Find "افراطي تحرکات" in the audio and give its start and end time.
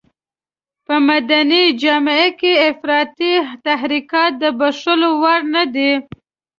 2.69-4.31